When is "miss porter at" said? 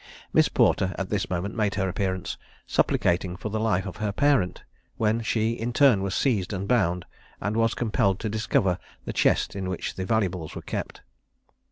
0.33-1.09